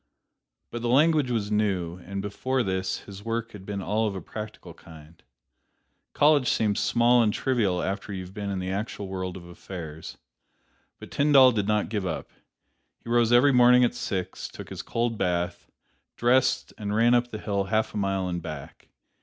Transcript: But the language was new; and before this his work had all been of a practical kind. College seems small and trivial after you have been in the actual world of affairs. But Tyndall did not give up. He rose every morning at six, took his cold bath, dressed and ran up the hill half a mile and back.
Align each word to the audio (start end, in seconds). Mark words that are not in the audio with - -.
But 0.71 0.81
the 0.81 0.87
language 0.89 1.29
was 1.29 1.51
new; 1.51 1.97
and 1.99 2.23
before 2.23 2.63
this 2.63 3.01
his 3.01 3.23
work 3.23 3.51
had 3.51 3.61
all 3.83 4.09
been 4.09 4.15
of 4.15 4.15
a 4.15 4.19
practical 4.27 4.73
kind. 4.73 5.21
College 6.13 6.49
seems 6.49 6.79
small 6.79 7.21
and 7.21 7.31
trivial 7.31 7.83
after 7.83 8.11
you 8.11 8.23
have 8.23 8.33
been 8.33 8.49
in 8.49 8.57
the 8.57 8.71
actual 8.71 9.07
world 9.07 9.37
of 9.37 9.45
affairs. 9.45 10.17
But 10.97 11.11
Tyndall 11.11 11.51
did 11.51 11.67
not 11.67 11.89
give 11.89 12.07
up. 12.07 12.31
He 13.03 13.11
rose 13.11 13.31
every 13.31 13.53
morning 13.53 13.83
at 13.83 13.93
six, 13.93 14.47
took 14.47 14.69
his 14.69 14.81
cold 14.81 15.19
bath, 15.19 15.67
dressed 16.15 16.73
and 16.79 16.95
ran 16.95 17.13
up 17.13 17.27
the 17.29 17.37
hill 17.37 17.65
half 17.65 17.93
a 17.93 17.97
mile 17.97 18.27
and 18.27 18.41
back. 18.41 18.87